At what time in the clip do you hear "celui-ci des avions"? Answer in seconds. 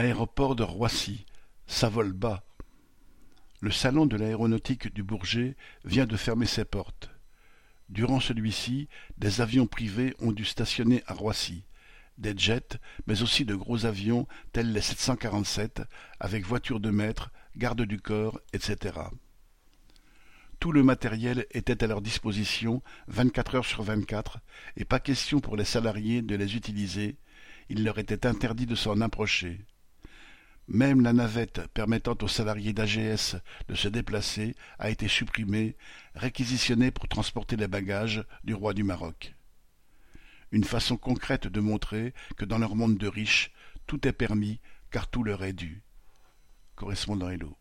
8.18-9.66